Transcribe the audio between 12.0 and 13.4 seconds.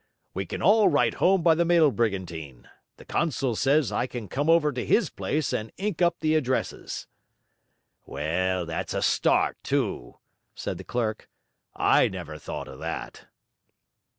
never thought of that.'